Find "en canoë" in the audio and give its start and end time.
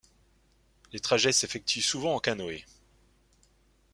2.15-2.65